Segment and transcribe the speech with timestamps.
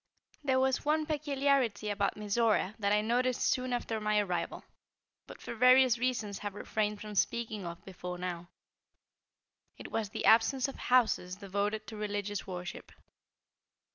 [0.43, 4.63] There was one peculiarity about Mizora that I noticed soon after my arrival,
[5.27, 8.49] but for various reasons have refrained from speaking of before now.
[9.77, 12.91] It was the absence of houses devoted to religious worship.